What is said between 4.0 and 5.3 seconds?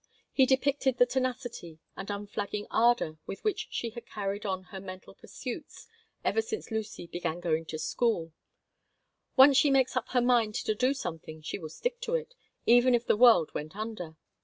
carried on her mental